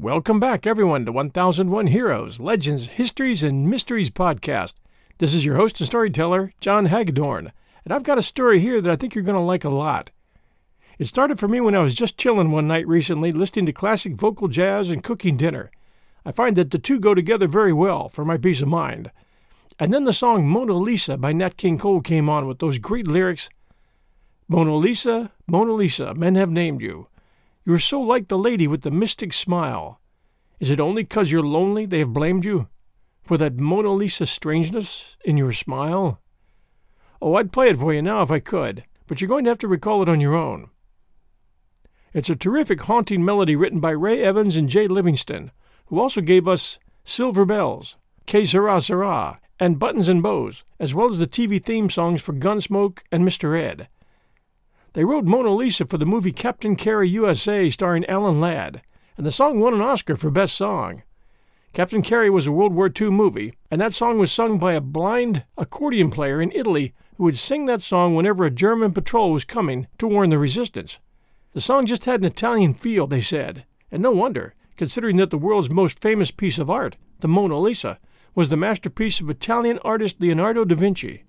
[0.00, 4.76] Welcome back, everyone, to 1001 Heroes, Legends, Histories, and Mysteries podcast.
[5.18, 7.52] This is your host and storyteller, John Hagedorn,
[7.84, 10.08] and I've got a story here that I think you're going to like a lot.
[10.98, 14.14] It started for me when I was just chilling one night recently, listening to classic
[14.14, 15.70] vocal jazz and cooking dinner.
[16.24, 19.10] I find that the two go together very well for my peace of mind.
[19.78, 23.06] And then the song Mona Lisa by Nat King Cole came on with those great
[23.06, 23.50] lyrics
[24.48, 27.08] Mona Lisa, Mona Lisa, men have named you.
[27.64, 30.00] You are so like the lady with the mystic smile.
[30.58, 32.68] Is it only 'cause you're lonely they have blamed you?
[33.22, 36.20] For that Mona Lisa strangeness in your smile?
[37.22, 39.58] Oh, I'd play it for you now if I could, but you're going to have
[39.58, 40.70] to recall it on your own.
[42.12, 45.52] It's a terrific haunting melody written by Ray Evans and Jay Livingston,
[45.86, 47.96] who also gave us Silver Bells,
[48.26, 52.32] Que Sera Sera, and Buttons and Bows, as well as the TV theme songs for
[52.32, 53.56] Gunsmoke and Mr.
[53.60, 53.88] Ed.
[54.92, 58.82] They wrote Mona Lisa for the movie Captain Carey USA starring Alan Ladd,
[59.16, 61.04] and the song won an Oscar for Best Song.
[61.72, 64.80] Captain Carey was a World War II movie, and that song was sung by a
[64.80, 69.44] blind accordion player in Italy who would sing that song whenever a German patrol was
[69.44, 70.98] coming to warn the resistance.
[71.52, 75.38] The song just had an Italian feel, they said, and no wonder, considering that the
[75.38, 77.98] world's most famous piece of art, the Mona Lisa,
[78.34, 81.22] was the masterpiece of Italian artist Leonardo da Vinci.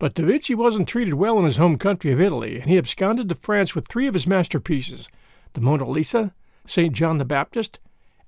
[0.00, 3.28] But da Vinci wasn't treated well in his home country of Italy, and he absconded
[3.28, 5.10] to France with three of his masterpieces
[5.52, 6.32] the Mona Lisa,
[6.64, 6.94] St.
[6.94, 7.78] John the Baptist,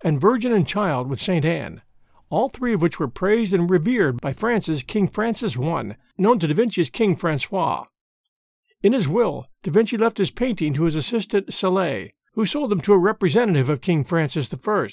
[0.03, 1.47] and Virgin and Child with St.
[1.47, 1.81] Anne,
[2.28, 6.47] all three of which were praised and revered by France's King Francis I, known to
[6.47, 7.87] da Vinci as King Francois.
[8.83, 12.83] In his will, da Vinci left his painting to his assistant Salai, who sold them
[12.83, 14.89] to a representative of King Francis I.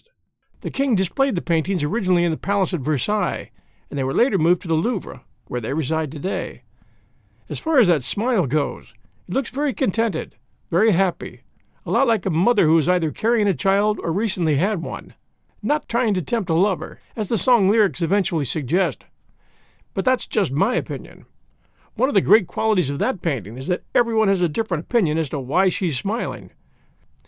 [0.62, 3.52] The king displayed the paintings originally in the palace at Versailles,
[3.90, 6.64] and they were later moved to the Louvre, where they reside today.
[7.50, 8.94] As far as that smile goes,
[9.28, 10.36] it looks very contented,
[10.70, 11.42] very happy,
[11.84, 15.16] a lot like a mother who is either carrying a child or recently had one,
[15.64, 19.06] not trying to tempt a lover, as the song lyrics eventually suggest.
[19.96, 21.26] But that's just my opinion.
[21.96, 25.18] One of the great qualities of that painting is that everyone has a different opinion
[25.18, 26.52] as to why she's smiling.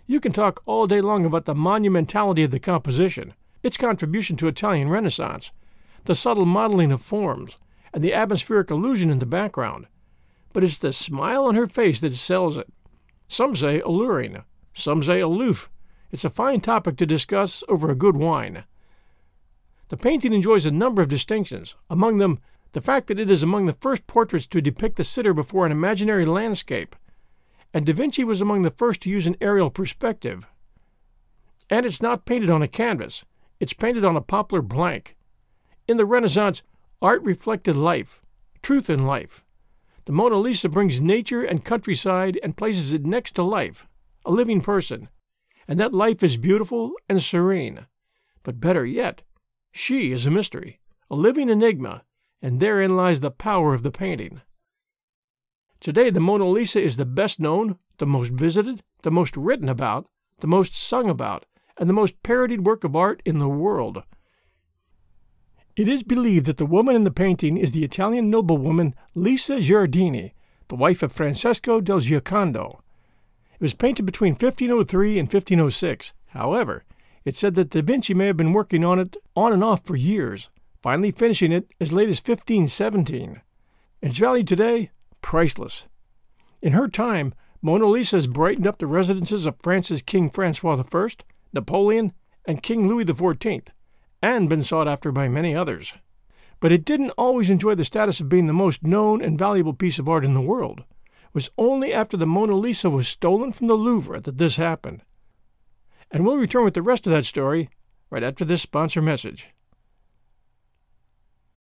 [0.06, 3.34] You can talk all day long about the monumentality of the composition,
[3.64, 5.52] its contribution to Italian Renaissance,
[6.06, 7.58] the subtle modeling of forms,
[7.92, 9.88] and the atmospheric illusion in the background
[10.54, 12.68] but it's the smile on her face that sells it.
[13.28, 15.70] Some say alluring, some say aloof.
[16.12, 18.66] It's a fine topic to discuss over a good wine.
[19.90, 22.40] The painting enjoys a number of distinctions, among them
[22.74, 25.72] the fact that it is among the first portraits to depict the sitter before an
[25.72, 26.96] imaginary landscape,
[27.74, 30.48] and Da Vinci was among the first to use an aerial perspective.
[31.70, 33.26] And it's not painted on a canvas,
[33.60, 35.16] it's painted on a poplar blank.
[35.88, 36.64] In the Renaissance,
[37.02, 38.22] art reflected life,
[38.62, 39.44] truth in life.
[40.06, 43.88] The Mona Lisa brings nature and countryside and places it next to life,
[44.26, 45.10] a living person,
[45.68, 47.86] and that life is beautiful and serene.
[48.42, 49.22] But better yet,
[49.72, 52.04] she is a mystery, a living enigma,
[52.42, 54.42] and therein lies the power of the painting.
[55.80, 60.08] Today, the Mona Lisa is the best known, the most visited, the most written about,
[60.40, 61.46] the most sung about,
[61.78, 64.04] and the most parodied work of art in the world.
[65.76, 70.34] It is believed that the woman in the painting is the Italian noblewoman Lisa Gherardini,
[70.68, 72.80] the wife of Francesco del Giocondo.
[73.54, 76.14] It was painted between 1503 and 1506.
[76.28, 76.84] However,
[77.24, 79.96] it's said that Da Vinci may have been working on it on and off for
[79.96, 80.50] years,
[80.82, 83.42] finally finishing it as late as 1517.
[84.02, 84.92] Its value today,
[85.22, 85.86] priceless.
[86.62, 91.08] In her time, Mona Lisa has brightened up the residences of France's King Francois I,
[91.54, 92.12] Napoleon,
[92.46, 93.68] and King Louis XIV,
[94.22, 95.94] and been sought after by many others.
[96.60, 99.98] But it didn't always enjoy the status of being the most known and valuable piece
[99.98, 100.82] of art in the world.
[100.82, 105.04] It was only after the Mona Lisa was stolen from the Louvre that this happened.
[106.12, 107.70] And we'll return with the rest of that story
[108.10, 109.50] right after this sponsor message.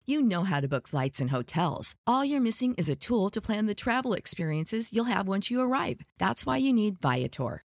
[0.05, 1.93] You know how to book flights and hotels.
[2.07, 5.61] All you're missing is a tool to plan the travel experiences you'll have once you
[5.61, 6.01] arrive.
[6.17, 7.63] That's why you need Viator.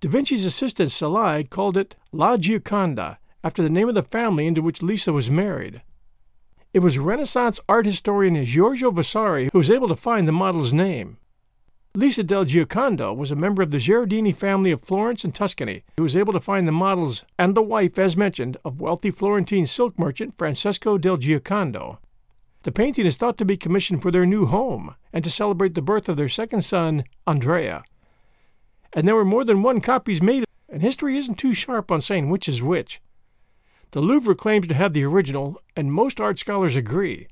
[0.00, 4.62] Da Vinci's assistant Salai called it La Gioconda, after the name of the family into
[4.62, 5.82] which Lisa was married.
[6.72, 11.18] It was Renaissance art historian Giorgio Vasari who was able to find the model's name.
[11.94, 16.04] Lisa del Giocondo was a member of the Gherardini family of Florence and Tuscany, who
[16.04, 19.98] was able to find the models and the wife, as mentioned, of wealthy Florentine silk
[19.98, 21.98] merchant Francesco del Giocondo.
[22.62, 25.82] The painting is thought to be commissioned for their new home and to celebrate the
[25.82, 27.82] birth of their second son, Andrea
[28.92, 32.30] and there were more than one copies made, and history isn't too sharp on saying
[32.30, 33.00] which is which.
[33.92, 37.26] The Louvre claims to have the original, and most art scholars agree.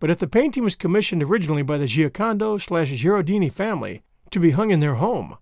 [0.00, 4.70] But if the painting was commissioned originally by the Giocondo slash family to be hung
[4.70, 5.38] in their home,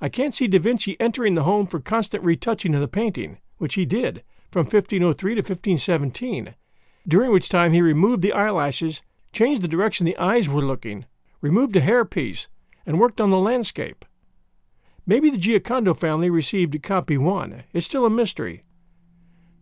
[0.00, 3.74] I can't see Da Vinci entering the home for constant retouching of the painting, which
[3.74, 4.22] he did
[4.52, 6.54] from 1503 to 1517,
[7.06, 9.02] during which time he removed the eyelashes,
[9.32, 11.04] changed the direction the eyes were looking,
[11.40, 12.46] removed a hairpiece,
[12.86, 14.04] and worked on the landscape.
[15.08, 17.64] Maybe the Giocondo family received copy one.
[17.72, 18.64] It's still a mystery.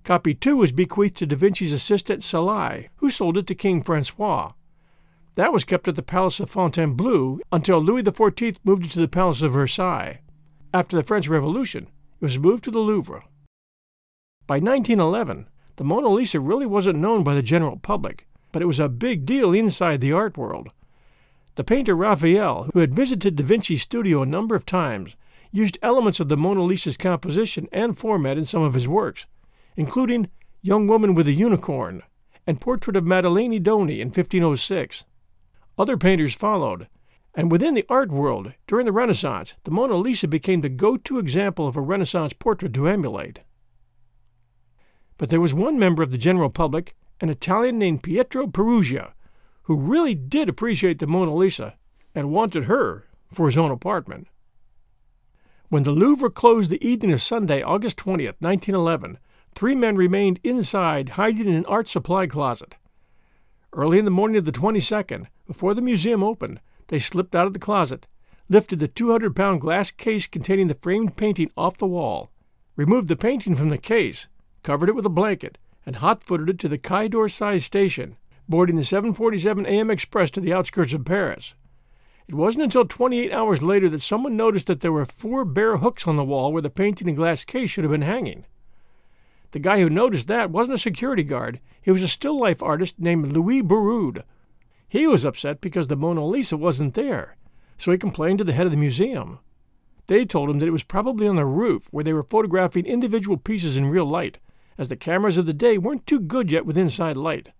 [0.02, 4.54] Copy two was bequeathed to Da Vinci's assistant Salai, who sold it to King Francois.
[5.36, 9.06] That was kept at the Palace of Fontainebleau until Louis XIV moved it to the
[9.06, 10.18] Palace of Versailles.
[10.74, 11.84] After the French Revolution,
[12.20, 13.22] it was moved to the Louvre.
[14.48, 18.80] By 1911, the Mona Lisa really wasn't known by the general public, but it was
[18.80, 20.70] a big deal inside the art world.
[21.54, 25.14] The painter Raphael, who had visited Da Vinci's studio a number of times,
[25.52, 29.26] used elements of the Mona Lisa's composition and format in some of his works,
[29.76, 30.28] including
[30.62, 32.02] Young Woman with a Unicorn
[32.46, 35.04] and Portrait of Maddalena Doni in 1506.
[35.78, 36.88] Other painters followed,
[37.34, 41.18] and within the art world, during the Renaissance, the Mona Lisa became the go to
[41.18, 43.40] example of a Renaissance portrait to emulate.
[45.18, 49.12] But there was one member of the general public, an Italian named Pietro Peruggia,
[49.62, 51.74] who really did appreciate the Mona Lisa
[52.14, 54.28] and wanted her for his own apartment.
[55.68, 59.18] When the Louvre closed the evening of Sunday, August 20th, 1911,
[59.52, 62.76] three men remained inside, hiding in an art supply closet.
[63.72, 67.52] Early in the morning of the 22nd, before the museum opened, they slipped out of
[67.52, 68.06] the closet,
[68.48, 72.30] lifted the 200 pound glass case containing the framed painting off the wall,
[72.76, 74.28] removed the painting from the case,
[74.62, 78.16] covered it with a blanket, and hot footed it to the Quai d'Orsay station,
[78.48, 81.54] boarding the 747 AM Express to the outskirts of Paris.
[82.28, 86.08] It wasn't until 28 hours later that someone noticed that there were four bare hooks
[86.08, 88.46] on the wall where the painting and glass case should have been hanging.
[89.52, 92.98] The guy who noticed that wasn't a security guard, he was a still life artist
[92.98, 94.22] named Louis Béroud.
[94.88, 97.36] He was upset because the Mona Lisa wasn't there,
[97.76, 99.38] so he complained to the head of the museum.
[100.08, 103.36] They told him that it was probably on the roof where they were photographing individual
[103.36, 104.38] pieces in real light,
[104.78, 107.50] as the cameras of the day weren't too good yet with inside light.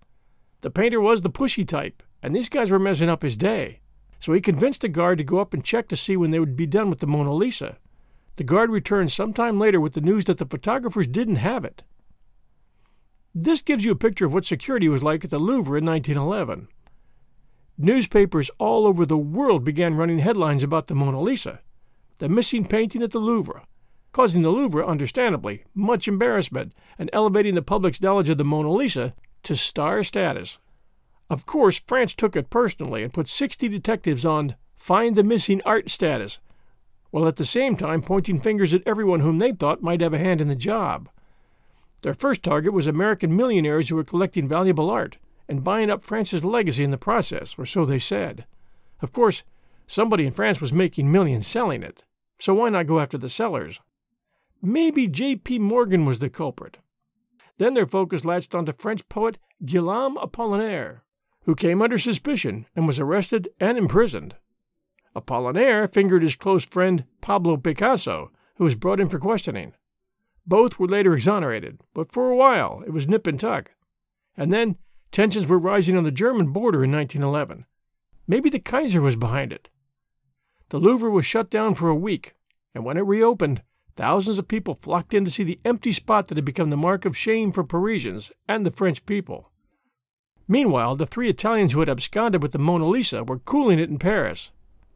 [0.61, 3.80] The painter was the pushy type, and these guys were messing up his day.
[4.20, 6.56] So he convinced the guard to go up and check to see when they would
[6.56, 7.78] be done with the Mona Lisa.
[8.37, 11.82] The guard returned some time later with the news that the photographers didn't have it.
[13.35, 16.68] This gives you a picture of what security was like at the Louvre in 1911.
[17.78, 21.61] Newspapers all over the world began running headlines about the Mona Lisa,
[22.18, 23.66] the missing painting at the Louvre,
[24.12, 29.14] causing the Louvre, understandably, much embarrassment and elevating the public's knowledge of the Mona Lisa
[29.42, 30.58] to star status.
[31.28, 35.90] Of course, France took it personally and put 60 detectives on find the missing art
[35.90, 36.38] status,
[37.11, 40.18] while at the same time pointing fingers at everyone whom they thought might have a
[40.18, 41.09] hand in the job.
[42.02, 45.18] Their first target was American millionaires who were collecting valuable art
[45.49, 48.47] and buying up France's legacy in the process, or so they said.
[49.00, 49.42] Of course,
[49.88, 52.04] somebody in France was making millions selling it,
[52.38, 53.80] so why not go after the sellers?
[54.62, 55.59] Maybe J.P.
[55.59, 56.78] Morgan was the culprit.
[57.59, 61.00] Then their focus latched onto French poet Guillaume Apollinaire,
[61.46, 64.34] who came under suspicion and was arrested and imprisoned.
[65.14, 69.72] Apollinaire fingered his close friend Pablo Picasso, who was brought in for questioning.
[70.44, 73.70] Both were later exonerated, but for a while it was nip and tuck.
[74.36, 74.76] And then
[75.12, 77.64] tensions were rising on the German border in 1911.
[78.26, 79.68] Maybe the Kaiser was behind it.
[80.70, 82.34] The Louvre was shut down for a week,
[82.74, 83.62] and when it reopened,
[83.94, 87.04] thousands of people flocked in to see the empty spot that had become the mark
[87.04, 89.52] of shame for Parisians and the French people.
[90.48, 93.98] Meanwhile, the three Italians who had absconded with the Mona Lisa were cooling it in
[93.98, 94.52] Paris.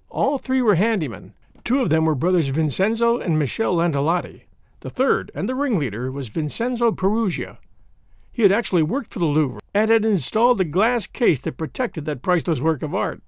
[0.09, 1.33] All three were handymen.
[1.64, 4.45] Two of them were brothers Vincenzo and Michel Landolati.
[4.80, 7.59] The third, and the ringleader, was Vincenzo Peruggia.
[8.33, 12.04] He had actually worked for the Louvre and had installed a glass case that protected
[12.04, 13.23] that priceless work of art.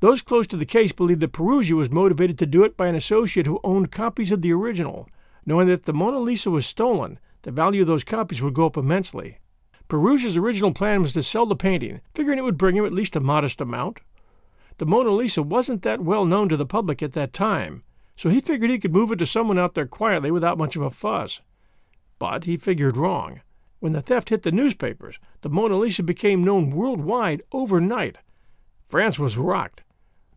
[0.00, 2.94] Those close to the case believed that Peruggia was motivated to do it by an
[2.94, 5.08] associate who owned copies of the original,
[5.44, 8.66] knowing that if the Mona Lisa was stolen, the value of those copies would go
[8.66, 9.38] up immensely.
[9.88, 13.16] Peruggia's original plan was to sell the painting, figuring it would bring him at least
[13.16, 14.00] a modest amount.
[14.76, 17.82] The Mona Lisa wasn't that well known to the public at that time,
[18.14, 20.82] so he figured he could move it to someone out there quietly without much of
[20.82, 21.40] a fuss.
[22.18, 23.40] But he figured wrong.
[23.80, 28.18] When the theft hit the newspapers, the Mona Lisa became known worldwide overnight.
[28.88, 29.82] France was rocked.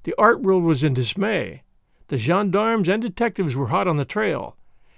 [0.03, 1.63] The art world was in dismay.
[2.07, 4.55] The gendarmes and detectives were hot on the trail,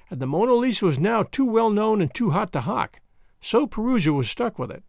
[0.09, 2.99] and the Mona Lisa was now too well known and too hot to hawk,
[3.43, 4.83] so Peruggia was stuck with it.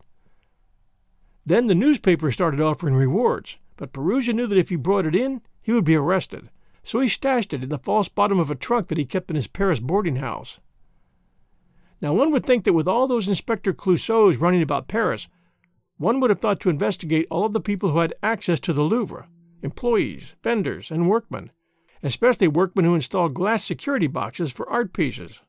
[1.44, 5.42] Then the newspaper started offering rewards, but Peruggia knew that if he brought it in,
[5.60, 6.50] he would be arrested,
[6.84, 9.36] so he stashed it in the false bottom of a trunk that he kept in
[9.36, 10.60] his Paris boarding house.
[12.00, 15.26] Now, one would think that with all those Inspector Clouseaus running about Paris,
[15.96, 18.82] one would have thought to investigate all of the people who had access to the
[18.82, 19.26] Louvre
[19.62, 21.50] employees, vendors, and workmen,
[22.02, 25.40] especially workmen who install glass security boxes for art pieces.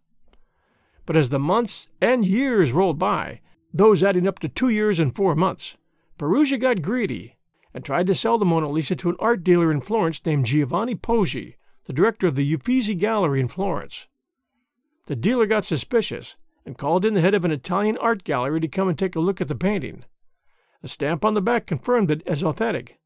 [1.05, 3.41] But as the months and years rolled by,
[3.73, 5.77] those adding up to two years and four months,
[6.17, 7.35] Peruggia got greedy
[7.73, 10.95] and tried to sell the Mona Lisa to an art dealer in Florence named Giovanni
[10.95, 14.07] Poggi, the director of the Uffizi Gallery in Florence.
[15.05, 16.35] The dealer got suspicious
[16.65, 19.19] and called in the head of an Italian art gallery to come and take a
[19.19, 20.05] look at the painting.
[20.81, 22.97] A stamp on the back confirmed it as authentic,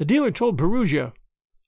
[0.00, 1.12] the dealer told Peruggia,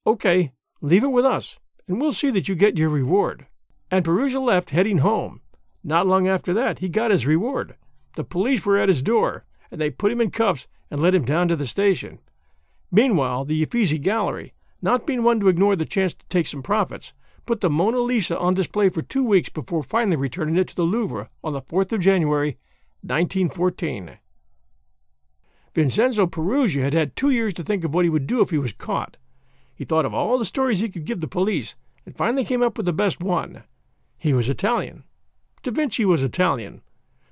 [0.07, 3.47] Okay, leave it with us, and we'll see that you get your reward.
[3.91, 5.43] And Peruggia left, heading home.
[5.85, 7.75] Not long after that, he got his reward.
[8.15, 11.25] The police were at his door, and they put him in cuffs and led him
[11.25, 12.19] down to the station.
[12.91, 17.13] Meanwhile, the Uffizi Gallery, not being one to ignore the chance to take some profits,
[17.47, 20.83] put the Mona Lisa on display for two weeks before finally returning it to the
[20.83, 22.59] Louvre on the 4th of January,
[23.01, 24.19] 1914.
[25.75, 28.59] Vincenzo Peruggia had had two years to think of what he would do if he
[28.59, 29.17] was caught.
[29.75, 32.77] He thought of all the stories he could give the police and finally came up
[32.77, 33.65] with the best one.
[34.19, 35.05] He was Italian.
[35.63, 36.83] Da Vinci was Italian.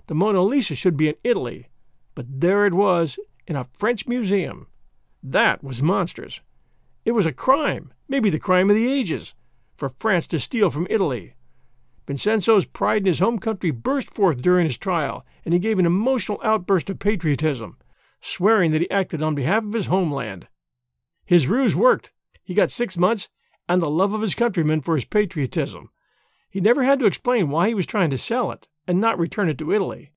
[0.06, 1.68] The Mona Lisa should be in Italy,
[2.14, 4.66] but there it was in a French museum.
[5.22, 6.40] That was monstrous.
[7.04, 9.34] It was a crime, maybe the crime of the ages,
[9.76, 11.34] for France to steal from Italy.
[12.06, 15.86] Vincenzo's pride in his home country burst forth during his trial, and he gave an
[15.86, 17.76] emotional outburst of patriotism
[18.20, 20.46] swearing that he acted on behalf of his homeland.
[21.24, 22.12] His ruse worked.
[22.42, 23.28] He got six months
[23.68, 25.90] and the love of his countrymen for his patriotism.
[26.50, 29.48] He never had to explain why he was trying to sell it and not return
[29.48, 30.10] it to Italy.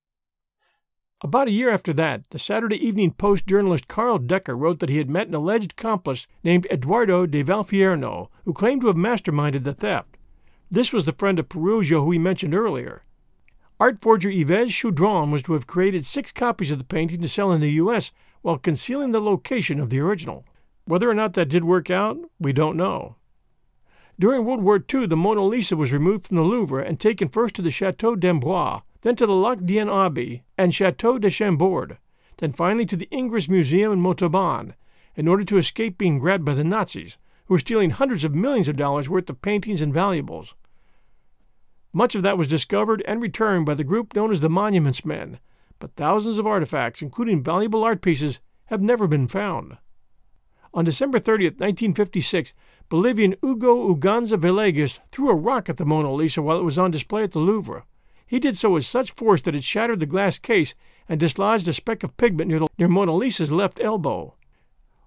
[1.21, 4.97] About a year after that, the Saturday Evening Post journalist Karl Decker wrote that he
[4.97, 9.73] had met an alleged accomplice named Eduardo de Valfierno, who claimed to have masterminded the
[9.73, 10.17] theft.
[10.69, 13.03] This was the friend of Peruggia who we mentioned earlier.
[13.79, 17.51] Art forger Yves Chaudron was to have created six copies of the painting to sell
[17.51, 18.11] in the U.S.
[18.41, 20.45] while concealing the location of the original.
[20.85, 23.15] Whether or not that did work out, we don't know.
[24.19, 27.55] During World War II, the Mona Lisa was removed from the Louvre and taken first
[27.55, 31.97] to the Chateau d'Amboise, then to the Loc-Dieu Abbey and Chateau de Chambord,
[32.37, 34.75] then finally to the Ingres Museum in Montauban,
[35.15, 38.67] in order to escape being grabbed by the Nazis, who were stealing hundreds of millions
[38.67, 40.53] of dollars worth of paintings and valuables.
[41.91, 45.39] Much of that was discovered and returned by the group known as the Monuments Men,
[45.79, 49.77] but thousands of artifacts, including valuable art pieces, have never been found.
[50.73, 52.53] On December 30, 1956,
[52.89, 56.91] Bolivian Hugo Uganza Villegas threw a rock at the Mona Lisa while it was on
[56.91, 57.83] display at the Louvre.
[58.25, 60.75] He did so with such force that it shattered the glass case
[61.07, 64.35] and dislodged a speck of pigment near, the, near Mona Lisa's left elbow.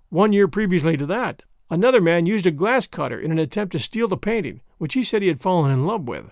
[0.09, 3.79] One year previously to that, another man used a glass cutter in an attempt to
[3.79, 6.31] steal the painting, which he said he had fallen in love with.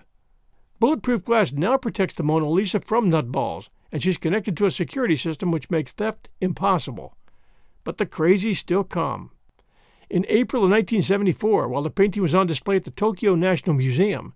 [0.79, 5.15] Bulletproof glass now protects the Mona Lisa from nutballs, and she's connected to a security
[5.15, 7.15] system which makes theft impossible.
[7.83, 9.31] But the crazy still come.
[10.09, 14.33] In April of 1974, while the painting was on display at the Tokyo National Museum,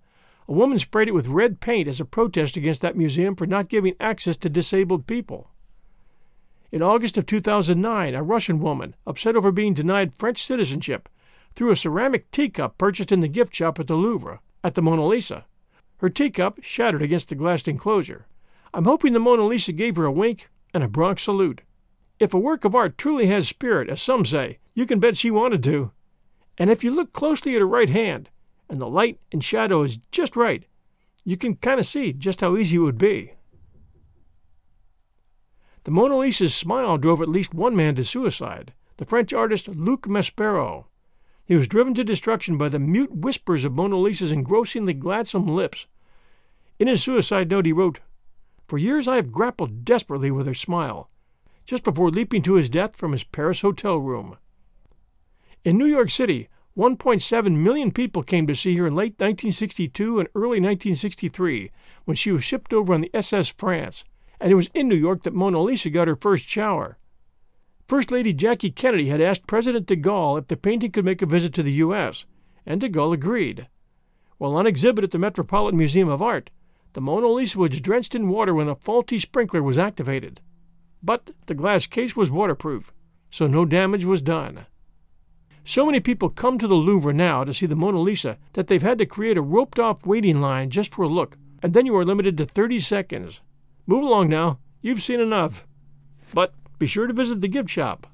[0.48, 3.70] a woman sprayed it with red paint as a protest against that museum for not
[3.70, 5.52] giving access to disabled people.
[6.72, 11.08] In August of 2009, a Russian woman, upset over being denied French citizenship,
[11.54, 15.06] threw a ceramic teacup purchased in the gift shop at the Louvre at the Mona
[15.06, 15.46] Lisa.
[15.98, 18.26] Her teacup shattered against the glass enclosure.
[18.74, 21.62] I'm hoping the Mona Lisa gave her a wink and a Bronx salute.
[22.20, 25.32] If a work of art truly has spirit, as some say, you can bet she
[25.32, 25.92] wanted to.
[26.58, 28.30] And if you look closely at her right hand,
[28.70, 30.66] and the light and shadow is just right,
[31.24, 33.34] you can kind of see just how easy it would be.
[35.86, 40.06] The Mona Lisa's smile drove at least one man to suicide, the French artist Luc
[40.06, 40.86] Maspero.
[41.46, 45.88] He was driven to destruction by the mute whispers of Mona Lisa's engrossingly gladsome lips.
[46.78, 48.02] In his suicide note, he wrote,
[48.68, 51.10] For years I have grappled desperately with her smile,
[51.70, 54.36] just before leaping to his death from his Paris hotel room.
[55.64, 60.30] In New York City, 1.7 million people came to see her in late 1962 and
[60.34, 61.70] early 1963
[62.06, 64.04] when she was shipped over on the SS France,
[64.40, 66.98] and it was in New York that Mona Lisa got her first shower.
[67.88, 71.28] First Lady Jackie Kennedy had asked President de Gaulle if the painting could make a
[71.28, 72.26] visit to the U.S.,
[72.66, 73.68] and de Gaulle agreed.
[74.40, 76.50] While on exhibit at the Metropolitan Museum of Art,
[76.94, 80.42] the Mona Lisa was drenched in water when a faulty sprinkler was activated.
[81.02, 82.94] But the glass case was waterproof,
[83.30, 84.66] so no damage was done.
[85.64, 88.82] So many people come to the Louvre now to see the Mona Lisa that they've
[88.82, 91.96] had to create a roped off waiting line just for a look, and then you
[91.96, 93.42] are limited to 30 seconds.
[93.86, 95.68] Move along now, you've seen enough.
[96.34, 98.08] But be sure to visit the gift shop.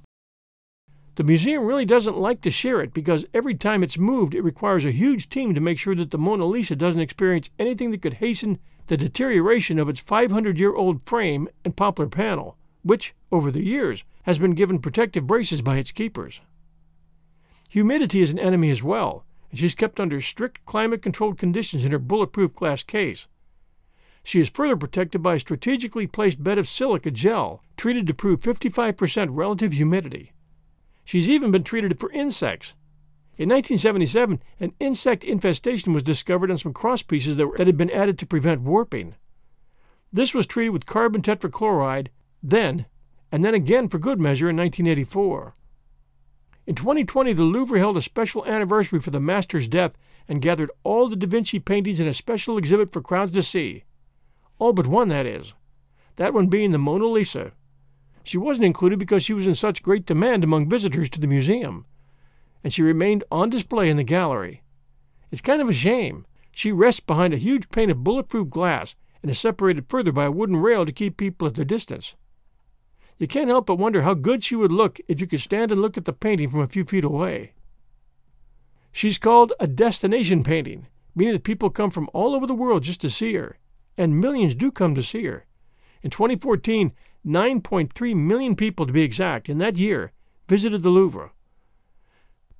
[1.15, 4.83] The museum really doesn't like to share it because every time it's moved, it requires
[4.83, 8.15] a huge team to make sure that the Mona Lisa doesn't experience anything that could
[8.15, 13.65] hasten the deterioration of its 500 year old frame and poplar panel, which, over the
[13.65, 16.41] years, has been given protective braces by its keepers.
[17.69, 21.91] Humidity is an enemy as well, and she's kept under strict climate controlled conditions in
[21.91, 23.27] her bulletproof glass case.
[24.23, 28.41] She is further protected by a strategically placed bed of silica gel, treated to prove
[28.41, 30.33] 55% relative humidity.
[31.03, 32.75] She's even been treated for insects.
[33.35, 38.19] In 1977, an insect infestation was discovered on some crosspieces that, that had been added
[38.19, 39.15] to prevent warping.
[40.13, 42.09] This was treated with carbon tetrachloride
[42.49, 42.85] then,
[43.31, 45.55] and then again for good measure in 1984.
[46.67, 49.95] In 2020, the Louvre held a special anniversary for the master's death
[50.27, 53.83] and gathered all the Da Vinci paintings in a special exhibit for crowds to see.
[54.57, 55.53] All but one, that is.
[56.15, 57.51] That one being the Mona Lisa.
[58.23, 61.85] She wasn't included because she was in such great demand among visitors to the museum,
[62.63, 64.63] and she remained on display in the gallery.
[65.29, 66.25] It's kind of a shame.
[66.51, 70.31] She rests behind a huge pane of bulletproof glass and is separated further by a
[70.31, 72.15] wooden rail to keep people at their distance.
[73.17, 75.81] You can't help but wonder how good she would look if you could stand and
[75.81, 77.53] look at the painting from a few feet away.
[78.91, 83.01] She's called a destination painting, meaning that people come from all over the world just
[83.01, 83.57] to see her,
[83.97, 85.45] and millions do come to see her.
[86.03, 86.91] In 2014,
[87.25, 90.11] 9.3 million people to be exact, in that year,
[90.47, 91.31] visited the Louvre.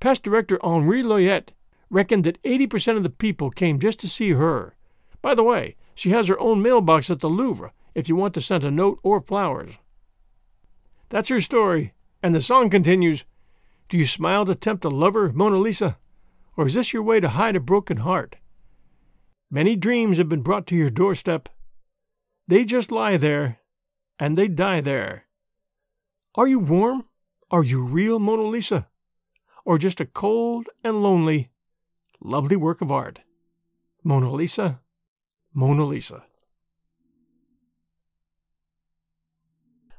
[0.00, 1.50] Past director Henri Loyrette
[1.90, 4.74] reckoned that 80% of the people came just to see her.
[5.22, 8.40] By the way, she has her own mailbox at the Louvre if you want to
[8.40, 9.78] send a note or flowers.
[11.08, 11.92] That's her story,
[12.22, 13.24] and the song continues
[13.88, 15.98] Do you smile to tempt a lover, Mona Lisa?
[16.56, 18.36] Or is this your way to hide a broken heart?
[19.50, 21.48] Many dreams have been brought to your doorstep.
[22.48, 23.60] They just lie there,
[24.18, 25.26] and they die there.
[26.34, 27.04] Are you warm?
[27.50, 28.88] Are you real, Mona Lisa?
[29.64, 31.50] Or just a cold and lonely,
[32.20, 33.20] lovely work of art?
[34.02, 34.80] Mona Lisa,
[35.54, 36.24] Mona Lisa.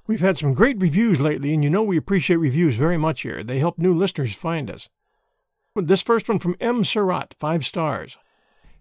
[0.08, 3.44] We've had some great reviews lately, and you know we appreciate reviews very much here.
[3.44, 4.88] They help new listeners find us.
[5.76, 6.86] This first one from M.
[6.86, 8.18] Surratt, five stars.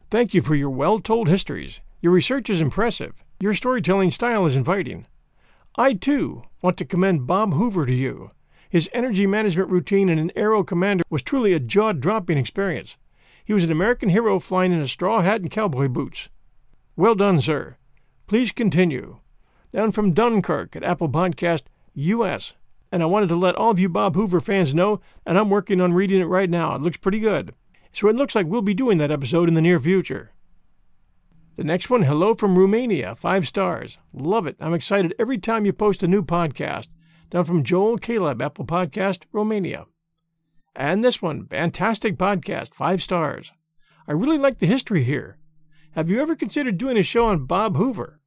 [0.08, 1.80] Thank you for your well told histories.
[2.00, 3.12] Your research is impressive.
[3.40, 5.06] Your storytelling style is inviting.
[5.76, 8.30] I, too, want to commend Bob Hoover to you.
[8.70, 12.96] His energy management routine in an Aero Commander was truly a jaw dropping experience.
[13.44, 16.28] He was an American hero flying in a straw hat and cowboy boots.
[16.94, 17.76] Well done, sir.
[18.28, 19.18] Please continue
[19.72, 22.54] down from Dunkirk at Apple Podcast US.
[22.92, 25.80] And I wanted to let all of you Bob Hoover fans know, and I'm working
[25.80, 26.74] on reading it right now.
[26.74, 27.54] It looks pretty good.
[27.92, 30.32] So it looks like we'll be doing that episode in the near future.
[31.56, 33.98] The next one, hello from Romania, five stars.
[34.12, 34.56] Love it.
[34.60, 36.88] I'm excited every time you post a new podcast.
[37.30, 39.86] Down from Joel Caleb, Apple Podcast, Romania.
[40.76, 43.52] And this one, fantastic podcast, five stars.
[44.06, 45.38] I really like the history here.
[45.92, 48.20] Have you ever considered doing a show on Bob Hoover?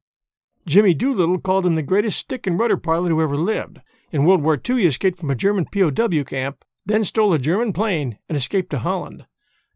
[0.70, 3.80] Jimmy Doolittle called him the greatest stick and rudder pilot who ever lived.
[4.12, 7.72] In World War II, he escaped from a German POW camp, then stole a German
[7.72, 9.26] plane and escaped to Holland.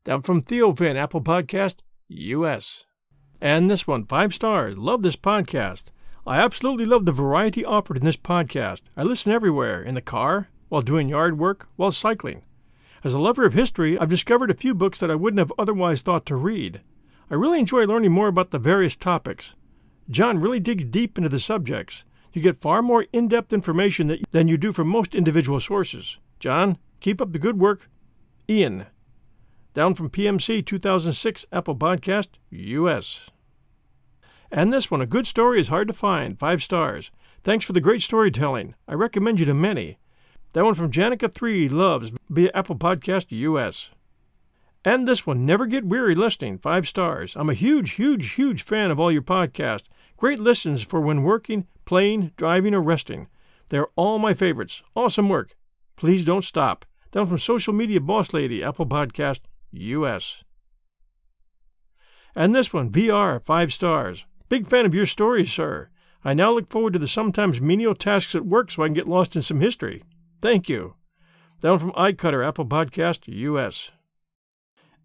[0.05, 2.87] Down from Theo Finn, Apple Podcast, U.S.
[3.41, 4.79] And this one, five stars.
[4.79, 5.87] Love this podcast.
[6.29, 8.83] I absolutely love the variety offered in this podcast.
[8.97, 12.45] I listen everywhere in the car, while doing yard work, while cycling.
[13.03, 16.03] As a lover of history, I've discovered a few books that I wouldn't have otherwise
[16.03, 16.83] thought to read.
[17.33, 19.57] I really enjoy learning more about the various topics.
[20.11, 22.05] John really digs deep into the subjects.
[22.33, 26.19] You get far more in depth information than you do from most individual sources.
[26.41, 27.89] John, keep up the good work.
[28.49, 28.87] Ian.
[29.73, 33.31] Down from PMC 2006 Apple Podcast, US.
[34.51, 36.39] And this one, a good story is hard to find.
[36.39, 37.11] Five stars.
[37.43, 38.75] Thanks for the great storytelling.
[38.87, 39.99] I recommend you to many.
[40.53, 43.91] That one from Janica3 Loves via Apple Podcast US.
[44.85, 46.59] And this one, never get weary listening.
[46.59, 47.35] Five stars.
[47.37, 49.89] I'm a huge, huge, huge fan of all your podcasts.
[50.19, 53.29] Great listens for when working, playing, driving, or resting.
[53.71, 54.83] They're all my favorites.
[54.95, 55.57] Awesome work.
[55.97, 56.85] Please don't stop.
[57.13, 59.41] Down from Social Media Boss Lady, Apple Podcast,
[59.73, 60.45] US.
[62.35, 64.27] And this one, VR, five stars.
[64.49, 65.89] Big fan of your stories, sir.
[66.25, 69.09] I now look forward to the sometimes menial tasks at work so I can get
[69.09, 70.03] lost in some history.
[70.43, 70.95] Thank you.
[71.61, 73.91] Down from iCutter, Apple Podcast, US.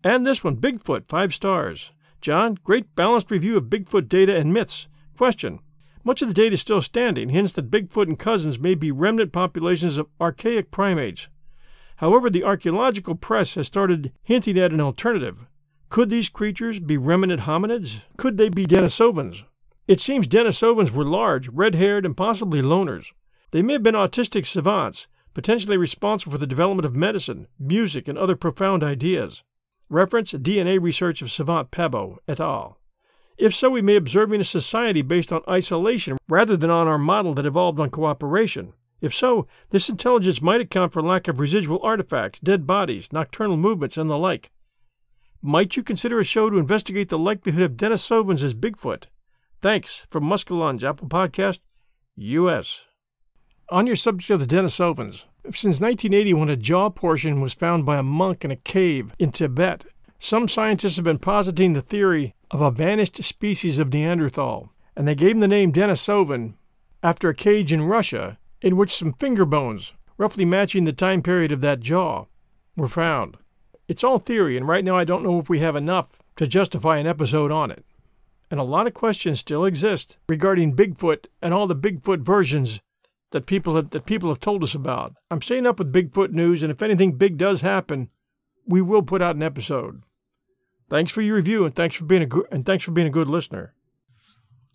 [0.03, 1.91] And this one, Bigfoot, five stars.
[2.21, 4.87] John, great balanced review of Bigfoot data and myths.
[5.17, 5.59] Question
[6.03, 9.33] Much of the data is still standing, hints that Bigfoot and cousins may be remnant
[9.33, 11.27] populations of archaic primates.
[11.97, 15.45] However, the archaeological press has started hinting at an alternative.
[15.89, 18.01] Could these creatures be remnant hominids?
[18.15, 19.43] Could they be Denisovans?
[19.85, 23.07] It seems Denisovans were large, red haired, and possibly loners.
[23.51, 28.17] They may have been autistic savants, potentially responsible for the development of medicine, music, and
[28.17, 29.43] other profound ideas.
[29.91, 32.77] Reference DNA research of Svante Pääbo et al.
[33.39, 36.99] If so, we may be observing a society based on isolation rather than on our
[36.99, 38.73] model that evolved on cooperation.
[39.01, 43.97] If so, this intelligence might account for lack of residual artifacts, dead bodies, nocturnal movements,
[43.97, 44.51] and the like.
[45.41, 49.05] Might you consider a show to investigate the likelihood of Denisovans as Bigfoot?
[49.61, 51.61] Thanks from Muskellunge, Apple Podcast,
[52.15, 52.83] U.S.
[53.71, 57.97] On your subject of the Denisovans, since 1980, when a jaw portion was found by
[57.97, 59.85] a monk in a cave in Tibet,
[60.17, 65.13] some scientists have been positing the theory of a vanished species of Neanderthal, and they
[65.13, 66.55] gave him the name Denisovan
[67.03, 71.51] after a cage in Russia in which some finger bones, roughly matching the time period
[71.51, 72.25] of that jaw,
[72.75, 73.37] were found.
[73.87, 76.97] It's all theory, and right now I don't know if we have enough to justify
[76.97, 77.85] an episode on it.
[78.49, 82.79] And a lot of questions still exist regarding Bigfoot and all the Bigfoot versions
[83.31, 85.15] that people have, that people have told us about.
[85.29, 88.09] I'm staying up with Bigfoot news, and if anything big does happen,
[88.65, 90.03] we will put out an episode.
[90.89, 93.11] Thanks for your review, and thanks for being a good and thanks for being a
[93.11, 93.75] good listener.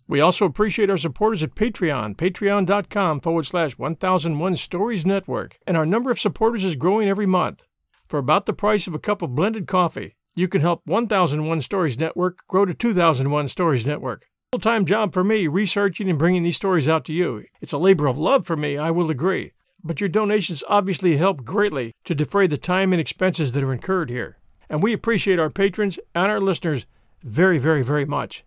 [0.07, 5.85] We also appreciate our supporters at Patreon, patreon.com forward slash 1001 Stories Network, and our
[5.85, 7.65] number of supporters is growing every month.
[8.07, 11.97] For about the price of a cup of blended coffee, you can help 1001 Stories
[11.97, 14.27] Network grow to 2001 Stories Network.
[14.55, 17.43] Full time job for me, researching and bringing these stories out to you.
[17.59, 19.51] It's a labor of love for me, I will agree.
[19.83, 24.09] But your donations obviously help greatly to defray the time and expenses that are incurred
[24.09, 24.37] here
[24.69, 26.85] and we appreciate our patrons and our listeners
[27.21, 28.45] very, very, very much.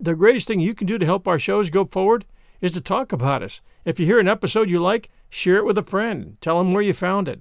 [0.00, 2.24] The greatest thing you can do to help our shows go forward
[2.60, 3.60] is to talk about us.
[3.84, 6.38] If you hear an episode you like, share it with a friend.
[6.40, 7.40] Tell them where you found it.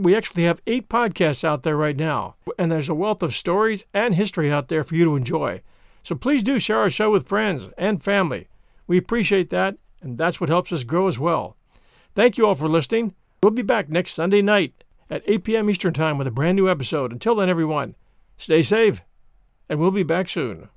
[0.00, 3.84] We actually have eight podcasts out there right now, and there's a wealth of stories
[3.94, 5.62] and history out there for you to enjoy.
[6.02, 8.48] So please do share our show with friends and family.
[8.86, 11.56] We appreciate that, and that's what helps us grow as well.
[12.14, 13.14] Thank you all for listening.
[13.42, 15.70] We'll be back next Sunday night at 8 p.m.
[15.70, 17.12] Eastern Time with a brand new episode.
[17.12, 17.94] Until then, everyone,
[18.36, 19.02] stay safe,
[19.68, 20.68] and we'll be back soon.